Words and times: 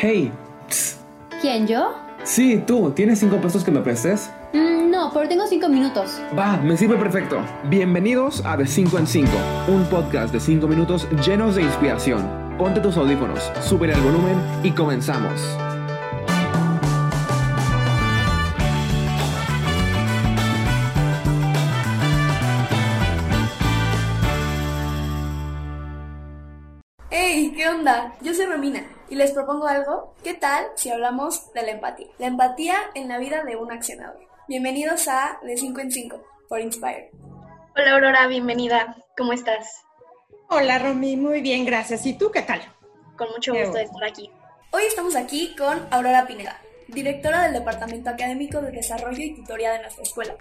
Hey. 0.00 0.30
¿Quién, 1.40 1.66
yo? 1.66 1.92
Sí, 2.22 2.62
tú. 2.64 2.92
¿Tienes 2.92 3.18
cinco 3.18 3.38
pesos 3.38 3.64
que 3.64 3.72
me 3.72 3.80
prestes? 3.80 4.30
Mm, 4.52 4.92
no, 4.92 5.10
pero 5.12 5.28
tengo 5.28 5.44
cinco 5.48 5.68
minutos. 5.68 6.20
Va, 6.38 6.56
me 6.58 6.76
sirve 6.76 6.96
perfecto. 6.96 7.40
Bienvenidos 7.64 8.46
a 8.46 8.56
De 8.56 8.64
5 8.64 8.96
en 8.96 9.08
5, 9.08 9.28
un 9.66 9.84
podcast 9.86 10.32
de 10.32 10.38
5 10.38 10.68
minutos 10.68 11.08
llenos 11.26 11.56
de 11.56 11.62
inspiración. 11.62 12.24
Ponte 12.56 12.80
tus 12.80 12.96
audífonos, 12.96 13.50
sube 13.60 13.92
el 13.92 14.00
volumen 14.00 14.36
y 14.62 14.70
comenzamos. 14.70 15.32
Hey, 27.10 27.52
¿qué 27.56 27.68
onda? 27.68 28.14
Yo 28.22 28.32
soy 28.32 28.46
Romina 28.46 28.97
y 29.10 29.14
les 29.14 29.32
propongo 29.32 29.66
algo. 29.66 30.14
¿Qué 30.22 30.34
tal 30.34 30.66
si 30.74 30.90
hablamos 30.90 31.52
de 31.52 31.62
la 31.62 31.72
empatía? 31.72 32.06
La 32.18 32.26
empatía 32.26 32.76
en 32.94 33.08
la 33.08 33.18
vida 33.18 33.44
de 33.44 33.56
un 33.56 33.72
accionador. 33.72 34.18
Bienvenidos 34.48 35.08
a 35.08 35.38
De 35.42 35.56
5 35.56 35.80
en 35.80 35.92
5 35.92 36.22
por 36.48 36.60
Inspire. 36.60 37.10
Hola 37.76 37.94
Aurora, 37.94 38.26
bienvenida. 38.26 38.96
¿Cómo 39.16 39.32
estás? 39.32 39.84
Hola 40.48 40.78
Romy, 40.78 41.16
muy 41.16 41.40
bien, 41.40 41.64
gracias. 41.64 42.06
¿Y 42.06 42.14
tú 42.14 42.30
qué 42.30 42.42
tal? 42.42 42.60
Con 43.16 43.28
mucho 43.30 43.52
gusto 43.52 43.76
de 43.76 43.84
estar 43.84 44.04
aquí. 44.04 44.30
Hoy 44.70 44.82
estamos 44.86 45.16
aquí 45.16 45.54
con 45.56 45.86
Aurora 45.90 46.26
Pineda, 46.26 46.58
directora 46.88 47.44
del 47.44 47.54
Departamento 47.54 48.10
Académico 48.10 48.60
de 48.60 48.70
Desarrollo 48.70 49.22
y 49.22 49.34
Tutoría 49.34 49.72
de 49.72 49.80
nuestra 49.80 50.02
escuela, 50.02 50.34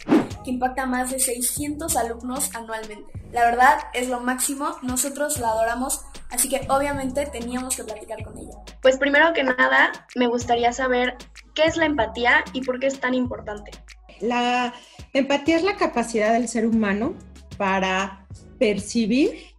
que 0.44 0.52
impacta 0.52 0.84
a 0.84 0.86
más 0.86 1.12
de 1.12 1.20
600 1.20 1.96
alumnos 1.96 2.54
anualmente. 2.54 3.12
La 3.32 3.46
verdad 3.46 3.80
es 3.94 4.10
lo 4.10 4.20
máximo, 4.20 4.78
nosotros 4.82 5.40
la 5.40 5.50
adoramos, 5.50 6.06
así 6.32 6.50
que 6.50 6.62
obviamente 6.70 7.26
teníamos 7.26 7.76
que 7.76 7.84
platicar 7.84 8.24
con 8.24 8.38
ella. 8.38 8.58
Pues 8.82 8.98
primero 8.98 9.34
que 9.34 9.44
nada, 9.44 9.92
me 10.16 10.28
gustaría 10.28 10.72
saber 10.74 11.16
qué 11.56 11.64
es 11.66 11.78
la 11.78 11.86
empatía 11.86 12.44
y 12.54 12.62
por 12.62 12.80
qué 12.80 12.88
es 12.88 13.00
tan 13.00 13.14
importante. 13.14 13.72
La 14.20 14.74
empatía 15.14 15.58
es 15.58 15.64
la 15.64 15.76
capacidad 15.76 16.34
del 16.34 16.48
ser 16.48 16.66
humano 16.66 17.16
para 17.58 18.28
percibir, 18.60 19.56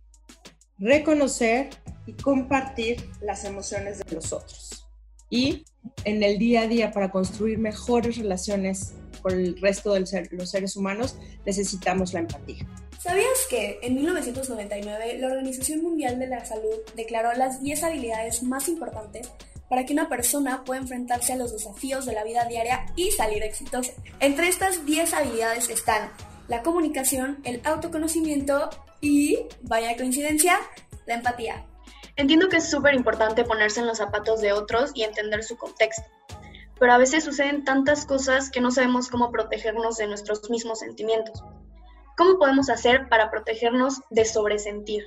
reconocer 0.78 1.70
y 2.06 2.14
compartir 2.14 3.08
las 3.20 3.44
emociones 3.44 3.98
de 3.98 4.14
los 4.14 4.32
otros. 4.32 4.88
Y 5.30 5.64
en 6.04 6.22
el 6.22 6.38
día 6.38 6.62
a 6.62 6.66
día, 6.66 6.90
para 6.90 7.10
construir 7.10 7.58
mejores 7.58 8.16
relaciones 8.16 8.94
con 9.22 9.32
el 9.32 9.60
resto 9.60 9.92
de 9.92 10.00
los 10.30 10.50
seres 10.50 10.76
humanos, 10.76 11.16
necesitamos 11.44 12.12
la 12.12 12.20
empatía. 12.20 12.66
¿Sabías 12.98 13.46
que 13.48 13.78
en 13.82 13.94
1999 13.94 15.18
la 15.20 15.28
Organización 15.28 15.82
Mundial 15.82 16.18
de 16.18 16.26
la 16.26 16.44
Salud 16.44 16.78
declaró 16.96 17.32
las 17.34 17.62
10 17.62 17.84
habilidades 17.84 18.42
más 18.42 18.68
importantes 18.68 19.30
para 19.68 19.86
que 19.86 19.92
una 19.92 20.08
persona 20.08 20.64
pueda 20.64 20.80
enfrentarse 20.80 21.32
a 21.32 21.36
los 21.36 21.52
desafíos 21.52 22.06
de 22.06 22.14
la 22.14 22.24
vida 22.24 22.44
diaria 22.46 22.86
y 22.96 23.12
salir 23.12 23.44
exitosa? 23.44 23.92
Entre 24.18 24.48
estas 24.48 24.84
10 24.84 25.14
habilidades 25.14 25.70
están 25.70 26.10
la 26.48 26.64
comunicación, 26.64 27.38
el 27.44 27.60
autoconocimiento 27.62 28.68
y, 29.00 29.46
vaya 29.62 29.96
coincidencia, 29.96 30.58
la 31.06 31.14
empatía. 31.14 31.64
Entiendo 32.16 32.48
que 32.48 32.56
es 32.56 32.68
súper 32.68 32.94
importante 32.94 33.44
ponerse 33.44 33.78
en 33.78 33.86
los 33.86 33.98
zapatos 33.98 34.40
de 34.40 34.52
otros 34.52 34.90
y 34.94 35.04
entender 35.04 35.44
su 35.44 35.56
contexto, 35.56 36.02
pero 36.80 36.94
a 36.94 36.98
veces 36.98 37.22
suceden 37.22 37.62
tantas 37.62 38.06
cosas 38.06 38.50
que 38.50 38.60
no 38.60 38.72
sabemos 38.72 39.08
cómo 39.08 39.30
protegernos 39.30 39.98
de 39.98 40.08
nuestros 40.08 40.50
mismos 40.50 40.80
sentimientos. 40.80 41.44
¿Cómo 42.18 42.36
podemos 42.36 42.68
hacer 42.68 43.08
para 43.08 43.30
protegernos 43.30 44.00
de 44.10 44.24
sobresentir? 44.24 45.04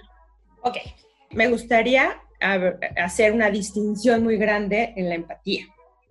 Ok, 0.64 0.78
me 1.32 1.50
gustaría 1.50 2.22
hacer 2.96 3.34
una 3.34 3.52
distinción 3.52 4.24
muy 4.24 4.38
grande 4.38 4.94
en 4.96 5.10
la 5.10 5.16
empatía. 5.16 5.66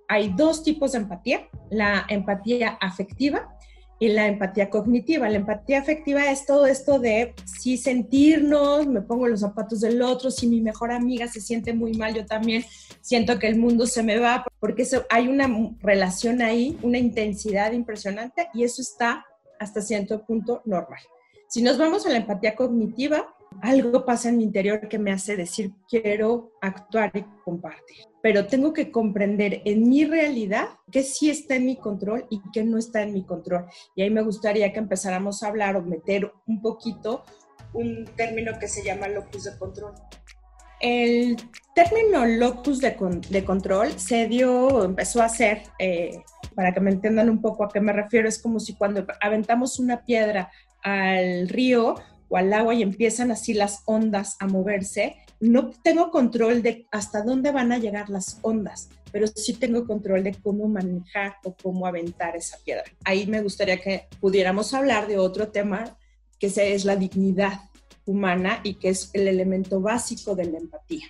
Hay 0.09 0.35
dos 0.37 0.63
tipos 0.63 0.93
de 0.93 0.99
empatía, 0.99 1.49
la 1.71 2.05
empatía 2.07 2.77
afectiva 2.83 3.57
y 3.99 4.09
la 4.09 4.27
empatía 4.27 4.69
cognitiva. 4.69 5.27
La 5.31 5.39
empatía 5.39 5.81
afectiva 5.81 6.31
es 6.31 6.45
todo 6.45 6.67
esto 6.67 6.99
de 6.99 7.35
si 7.47 7.79
sentirnos, 7.79 8.87
me 8.87 9.01
pongo 9.01 9.27
los 9.27 9.41
zapatos 9.41 9.81
del 9.81 10.03
otro, 10.03 10.31
si 10.31 10.49
mi 10.49 10.61
mejor 10.61 10.93
amiga 10.93 11.29
se 11.29 11.41
siente 11.41 11.73
muy 11.73 11.95
mal, 11.95 12.15
yo 12.15 12.27
también 12.27 12.63
siento 13.01 13.39
que 13.39 13.47
el 13.47 13.57
mundo 13.57 13.87
se 13.87 14.03
me 14.03 14.19
va, 14.19 14.45
porque 14.59 14.83
eso, 14.83 15.07
hay 15.09 15.29
una 15.29 15.49
relación 15.81 16.43
ahí, 16.43 16.79
una 16.83 16.99
intensidad 16.99 17.73
impresionante 17.73 18.49
y 18.53 18.65
eso 18.65 18.83
está 18.83 19.25
hasta 19.61 19.81
cierto 19.81 20.25
punto 20.25 20.63
normal. 20.65 21.01
Si 21.47 21.63
nos 21.63 21.79
vamos 21.79 22.07
a 22.07 22.11
la 22.11 22.17
empatía 22.17 22.57
cognitiva, 22.57 23.35
algo 23.61 24.05
pasa 24.05 24.29
en 24.29 24.39
mi 24.39 24.45
interior 24.45 24.89
que 24.89 24.99
me 24.99 25.13
hace 25.13 25.37
decir 25.37 25.73
quiero 25.89 26.53
actuar 26.61 27.11
y 27.15 27.25
compartir. 27.45 28.07
Pero 28.23 28.47
tengo 28.47 28.73
que 28.73 28.91
comprender 28.91 29.63
en 29.65 29.89
mi 29.89 30.05
realidad 30.05 30.69
que 30.91 31.03
sí 31.03 31.31
está 31.31 31.57
en 31.57 31.67
mi 31.67 31.77
control 31.77 32.27
y 32.31 32.41
que 32.53 32.65
no 32.65 32.79
está 32.79 33.03
en 33.03 33.13
mi 33.13 33.25
control. 33.25 33.67
Y 33.95 34.03
ahí 34.03 34.11
me 34.11 34.23
gustaría 34.23 34.73
que 34.73 34.79
empezáramos 34.79 35.43
a 35.43 35.49
hablar 35.49 35.77
o 35.77 35.83
meter 35.83 36.33
un 36.47 36.63
poquito 36.63 37.25
un 37.73 38.05
término 38.17 38.59
que 38.59 38.69
se 38.69 38.83
llama 38.85 39.09
locus 39.09 39.45
de 39.45 39.59
control. 39.59 39.95
El 40.81 41.37
término 41.75 42.27
locus 42.27 42.81
de, 42.81 42.97
de 43.29 43.45
control 43.45 43.99
se 43.99 44.27
dio, 44.29 44.85
empezó 44.85 45.23
a 45.23 45.29
ser 45.29 45.63
eh, 45.79 46.23
para 46.55 46.73
que 46.73 46.81
me 46.81 46.91
entiendan 46.91 47.31
un 47.31 47.41
poco 47.41 47.65
a 47.65 47.69
qué 47.69 47.81
me 47.81 47.93
refiero, 47.93 48.29
es 48.29 48.39
como 48.39 48.61
si 48.61 48.75
cuando 48.75 49.07
aventamos 49.21 49.79
una 49.79 50.05
piedra 50.05 50.51
al 50.83 51.49
río 51.49 51.95
o 52.29 52.37
al 52.37 52.53
agua 52.53 52.75
y 52.75 52.83
empiezan 52.83 53.31
así 53.31 53.55
las 53.55 53.83
ondas 53.87 54.37
a 54.41 54.47
moverse, 54.47 55.17
no 55.41 55.71
tengo 55.71 56.11
control 56.11 56.63
de 56.63 56.87
hasta 56.91 57.23
dónde 57.23 57.51
van 57.51 57.73
a 57.73 57.79
llegar 57.79 58.11
las 58.11 58.39
ondas, 58.43 58.91
pero 59.11 59.27
sí 59.27 59.55
tengo 59.55 59.87
control 59.87 60.23
de 60.23 60.35
cómo 60.35 60.69
manejar 60.69 61.37
o 61.45 61.55
cómo 61.55 61.87
aventar 61.87 62.37
esa 62.37 62.59
piedra. 62.65 62.85
Ahí 63.05 63.27
me 63.27 63.41
gustaría 63.41 63.81
que 63.81 64.07
pudiéramos 64.21 64.75
hablar 64.75 65.09
de 65.09 65.19
otro 65.19 65.49
tema 65.49 65.97
que 66.39 66.47
es 66.47 66.85
la 66.85 66.97
dignidad 66.97 67.70
humana 68.11 68.61
y 68.63 68.75
que 68.75 68.91
es 68.91 69.11
el 69.13 69.29
elemento 69.29 69.81
básico 69.81 70.35
de 70.35 70.45
la 70.45 70.59
empatía. 70.59 71.07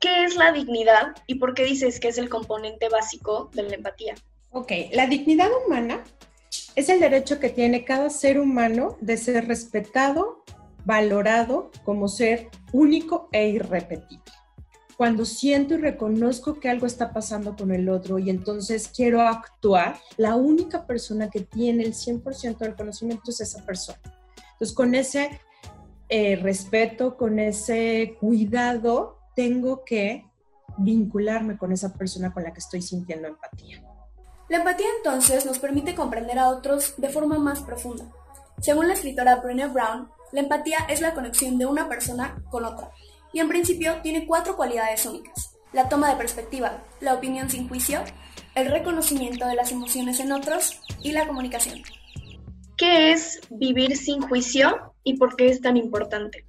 ¿Qué 0.00 0.24
es 0.24 0.36
la 0.36 0.52
dignidad 0.52 1.14
y 1.26 1.34
por 1.34 1.54
qué 1.54 1.64
dices 1.64 2.00
que 2.00 2.08
es 2.08 2.16
el 2.16 2.30
componente 2.30 2.88
básico 2.88 3.50
de 3.52 3.64
la 3.64 3.74
empatía? 3.74 4.14
Ok, 4.50 4.72
la 4.92 5.06
dignidad 5.06 5.50
humana 5.64 6.02
es 6.74 6.88
el 6.88 7.00
derecho 7.00 7.38
que 7.38 7.50
tiene 7.50 7.84
cada 7.84 8.10
ser 8.10 8.40
humano 8.40 8.96
de 9.00 9.16
ser 9.16 9.46
respetado, 9.46 10.44
valorado 10.84 11.70
como 11.84 12.08
ser 12.08 12.48
único 12.72 13.28
e 13.32 13.48
irrepetible. 13.48 14.24
Cuando 14.96 15.24
siento 15.24 15.74
y 15.74 15.78
reconozco 15.78 16.60
que 16.60 16.68
algo 16.68 16.86
está 16.86 17.12
pasando 17.12 17.56
con 17.56 17.70
el 17.70 17.88
otro 17.88 18.18
y 18.18 18.28
entonces 18.28 18.90
quiero 18.94 19.22
actuar, 19.22 19.98
la 20.16 20.36
única 20.36 20.86
persona 20.86 21.30
que 21.30 21.40
tiene 21.40 21.84
el 21.84 21.94
100% 21.94 22.58
del 22.58 22.74
conocimiento 22.74 23.30
es 23.30 23.40
esa 23.40 23.64
persona. 23.64 24.00
Entonces, 24.52 24.74
con 24.74 24.94
ese 24.94 25.40
eh, 26.10 26.36
respeto, 26.36 27.16
con 27.16 27.38
ese 27.38 28.16
cuidado, 28.18 29.20
tengo 29.36 29.84
que 29.84 30.26
vincularme 30.76 31.56
con 31.56 31.72
esa 31.72 31.94
persona 31.94 32.32
con 32.32 32.42
la 32.42 32.52
que 32.52 32.58
estoy 32.58 32.82
sintiendo 32.82 33.28
empatía. 33.28 33.80
La 34.48 34.56
empatía 34.56 34.86
entonces 34.96 35.46
nos 35.46 35.60
permite 35.60 35.94
comprender 35.94 36.36
a 36.40 36.48
otros 36.48 36.94
de 36.96 37.08
forma 37.10 37.38
más 37.38 37.60
profunda. 37.60 38.10
Según 38.60 38.88
la 38.88 38.94
escritora 38.94 39.36
Brené 39.36 39.68
Brown, 39.68 40.08
la 40.32 40.40
empatía 40.40 40.78
es 40.88 41.00
la 41.00 41.14
conexión 41.14 41.58
de 41.58 41.66
una 41.66 41.88
persona 41.88 42.42
con 42.50 42.64
otra, 42.64 42.90
y 43.32 43.38
en 43.38 43.48
principio 43.48 44.00
tiene 44.02 44.26
cuatro 44.26 44.56
cualidades 44.56 45.06
únicas. 45.06 45.56
La 45.72 45.88
toma 45.88 46.10
de 46.10 46.16
perspectiva, 46.16 46.82
la 47.00 47.14
opinión 47.14 47.48
sin 47.48 47.68
juicio, 47.68 48.00
el 48.56 48.68
reconocimiento 48.68 49.46
de 49.46 49.54
las 49.54 49.70
emociones 49.70 50.18
en 50.18 50.32
otros 50.32 50.80
y 51.02 51.12
la 51.12 51.28
comunicación. 51.28 51.80
¿Qué 52.80 53.12
es 53.12 53.38
vivir 53.50 53.94
sin 53.94 54.22
juicio 54.22 54.94
y 55.04 55.18
por 55.18 55.36
qué 55.36 55.50
es 55.50 55.60
tan 55.60 55.76
importante? 55.76 56.46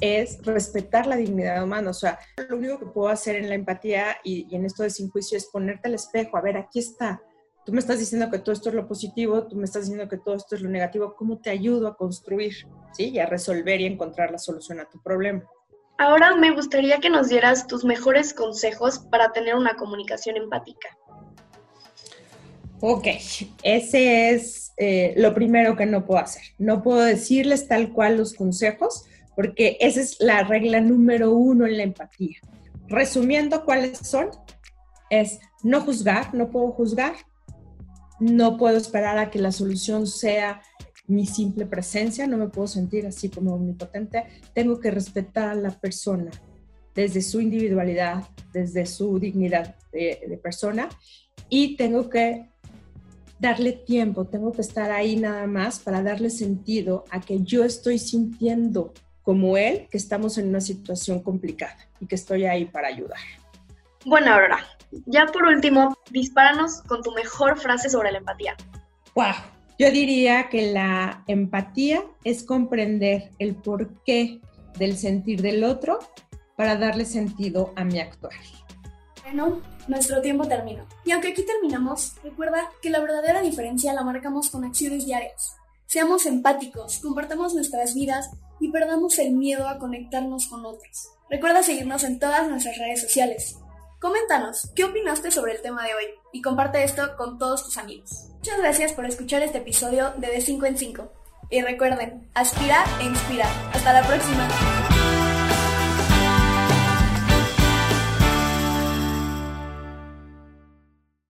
es 0.00 0.40
respetar 0.44 1.08
la 1.08 1.16
dignidad 1.16 1.64
humana. 1.64 1.90
O 1.90 1.94
sea, 1.94 2.20
lo 2.48 2.56
único 2.56 2.78
que 2.78 2.86
puedo 2.86 3.08
hacer 3.08 3.34
en 3.34 3.48
la 3.48 3.56
empatía 3.56 4.18
y, 4.22 4.54
en 4.54 4.64
esto 4.64 4.84
de 4.84 4.90
sin 4.90 5.10
juicio 5.10 5.36
es 5.36 5.46
ponerte 5.46 5.88
al 5.88 5.94
espejo, 5.94 6.36
a 6.36 6.40
ver, 6.40 6.56
aquí 6.56 6.78
está. 6.78 7.20
Tú 7.66 7.72
me 7.72 7.80
estás 7.80 7.98
diciendo 7.98 8.30
que 8.30 8.38
todo 8.38 8.52
esto 8.52 8.68
es 8.68 8.76
lo 8.76 8.86
positivo, 8.86 9.48
tú 9.48 9.56
me 9.56 9.64
estás 9.64 9.82
diciendo 9.82 10.08
que 10.08 10.18
todo 10.18 10.36
esto 10.36 10.54
es 10.54 10.62
lo 10.62 10.70
negativo. 10.70 11.16
¿Cómo 11.16 11.40
te 11.40 11.50
ayudo 11.50 11.88
a 11.88 11.96
construir, 11.96 12.54
sí, 12.92 13.08
y 13.08 13.18
a 13.18 13.26
resolver 13.26 13.80
y 13.80 13.86
encontrar 13.86 14.30
la 14.30 14.38
solución 14.38 14.78
a 14.78 14.88
tu 14.88 15.02
problema? 15.02 15.42
Ahora 15.98 16.36
me 16.36 16.52
gustaría 16.52 17.00
que 17.00 17.10
nos 17.10 17.28
dieras 17.28 17.66
tus 17.66 17.84
mejores 17.84 18.32
consejos 18.32 19.00
para 19.10 19.32
tener 19.32 19.56
una 19.56 19.74
comunicación 19.74 20.36
empática. 20.36 20.96
Ok, 22.80 23.06
ese 23.62 24.30
es 24.30 24.72
eh, 24.76 25.14
lo 25.16 25.34
primero 25.34 25.76
que 25.76 25.86
no 25.86 26.04
puedo 26.06 26.20
hacer. 26.20 26.42
No 26.58 26.82
puedo 26.82 27.00
decirles 27.00 27.66
tal 27.66 27.92
cual 27.92 28.16
los 28.16 28.34
consejos, 28.34 29.04
porque 29.34 29.76
esa 29.80 30.00
es 30.00 30.16
la 30.20 30.44
regla 30.44 30.80
número 30.80 31.32
uno 31.32 31.66
en 31.66 31.76
la 31.76 31.82
empatía. 31.82 32.38
Resumiendo 32.86 33.64
cuáles 33.64 33.98
son, 33.98 34.30
es 35.10 35.40
no 35.62 35.80
juzgar, 35.80 36.34
no 36.34 36.50
puedo 36.50 36.70
juzgar, 36.72 37.14
no 38.20 38.56
puedo 38.56 38.76
esperar 38.76 39.18
a 39.18 39.30
que 39.30 39.38
la 39.38 39.52
solución 39.52 40.06
sea 40.06 40.62
mi 41.06 41.26
simple 41.26 41.66
presencia, 41.66 42.26
no 42.26 42.36
me 42.36 42.48
puedo 42.48 42.68
sentir 42.68 43.06
así 43.06 43.28
como 43.28 43.54
omnipotente, 43.54 44.24
tengo 44.54 44.78
que 44.78 44.90
respetar 44.90 45.48
a 45.48 45.54
la 45.54 45.70
persona, 45.70 46.30
desde 46.94 47.22
su 47.22 47.40
individualidad, 47.40 48.24
desde 48.52 48.84
su 48.84 49.18
dignidad 49.18 49.76
de, 49.92 50.38
persona 50.42 50.88
y 51.48 51.76
tengo 51.76 52.10
que 52.10 52.50
darle 53.38 53.72
tiempo, 53.72 54.26
tengo 54.26 54.52
que 54.52 54.62
estar 54.62 54.90
ahí 54.90 55.16
nada 55.16 55.46
más 55.46 55.78
para 55.78 56.02
darle 56.02 56.30
sentido 56.30 57.04
a 57.10 57.20
que 57.20 57.40
yo 57.42 57.64
estoy 57.64 57.98
sintiendo 57.98 58.92
como 59.22 59.56
él 59.56 59.88
que 59.90 59.98
estamos 59.98 60.38
en 60.38 60.48
una 60.48 60.60
situación 60.60 61.22
complicada 61.22 61.76
y 62.00 62.06
que 62.06 62.14
estoy 62.14 62.46
ahí 62.46 62.64
para 62.64 62.88
ayudar. 62.88 63.18
Bueno, 64.04 64.32
Aurora, 64.32 64.64
ya 65.06 65.26
por 65.26 65.44
último, 65.44 65.96
dispáranos 66.10 66.82
con 66.82 67.02
tu 67.02 67.12
mejor 67.12 67.58
frase 67.58 67.90
sobre 67.90 68.10
la 68.10 68.18
empatía. 68.18 68.56
Wow, 69.14 69.34
yo 69.78 69.90
diría 69.90 70.48
que 70.48 70.72
la 70.72 71.24
empatía 71.26 72.02
es 72.24 72.42
comprender 72.42 73.30
el 73.38 73.54
porqué 73.54 74.40
del 74.78 74.96
sentir 74.96 75.42
del 75.42 75.64
otro 75.64 75.98
para 76.56 76.76
darle 76.76 77.04
sentido 77.04 77.72
a 77.76 77.84
mi 77.84 78.00
actuar. 78.00 78.32
Bueno, 79.30 79.60
nuestro 79.88 80.22
tiempo 80.22 80.48
terminó. 80.48 80.86
Y 81.04 81.12
aunque 81.12 81.28
aquí 81.28 81.44
terminamos, 81.44 82.14
recuerda 82.24 82.70
que 82.80 82.88
la 82.88 83.00
verdadera 83.00 83.42
diferencia 83.42 83.92
la 83.92 84.02
marcamos 84.02 84.48
con 84.48 84.64
acciones 84.64 85.04
diarias. 85.04 85.54
Seamos 85.84 86.24
empáticos, 86.24 86.98
compartamos 87.00 87.52
nuestras 87.52 87.94
vidas 87.94 88.30
y 88.58 88.70
perdamos 88.70 89.18
el 89.18 89.32
miedo 89.32 89.68
a 89.68 89.78
conectarnos 89.78 90.46
con 90.46 90.64
otros. 90.64 91.10
Recuerda 91.28 91.62
seguirnos 91.62 92.04
en 92.04 92.18
todas 92.18 92.48
nuestras 92.48 92.78
redes 92.78 93.02
sociales. 93.02 93.58
Coméntanos, 94.00 94.70
¿qué 94.74 94.84
opinaste 94.84 95.30
sobre 95.30 95.52
el 95.52 95.60
tema 95.60 95.84
de 95.84 95.94
hoy? 95.94 96.04
Y 96.32 96.40
comparte 96.40 96.82
esto 96.82 97.14
con 97.18 97.38
todos 97.38 97.64
tus 97.64 97.76
amigos. 97.76 98.28
Muchas 98.36 98.58
gracias 98.58 98.92
por 98.94 99.04
escuchar 99.04 99.42
este 99.42 99.58
episodio 99.58 100.12
de 100.16 100.28
De 100.28 100.40
5 100.40 100.64
en 100.64 100.78
5. 100.78 101.12
Y 101.50 101.60
recuerden, 101.60 102.30
aspirar 102.32 102.86
e 103.00 103.04
inspirar. 103.04 103.50
Hasta 103.74 103.92
la 103.92 104.06
próxima. 104.06 104.97